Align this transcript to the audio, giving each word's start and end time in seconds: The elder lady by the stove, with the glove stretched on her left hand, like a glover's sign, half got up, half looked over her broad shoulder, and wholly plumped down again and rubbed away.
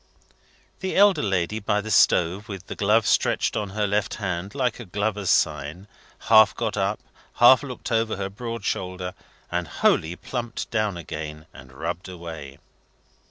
The 0.79 0.95
elder 0.95 1.21
lady 1.21 1.59
by 1.59 1.79
the 1.79 1.91
stove, 1.91 2.49
with 2.49 2.65
the 2.65 2.75
glove 2.75 3.05
stretched 3.05 3.55
on 3.55 3.69
her 3.69 3.85
left 3.85 4.15
hand, 4.15 4.55
like 4.55 4.79
a 4.79 4.85
glover's 4.85 5.29
sign, 5.29 5.87
half 6.21 6.55
got 6.55 6.75
up, 6.75 6.99
half 7.35 7.61
looked 7.61 7.91
over 7.91 8.15
her 8.17 8.27
broad 8.31 8.65
shoulder, 8.65 9.13
and 9.51 9.67
wholly 9.67 10.15
plumped 10.15 10.71
down 10.71 10.97
again 10.97 11.45
and 11.53 11.71
rubbed 11.71 12.09
away. 12.09 12.57